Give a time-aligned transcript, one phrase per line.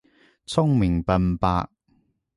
[0.47, 1.69] 聰明笨伯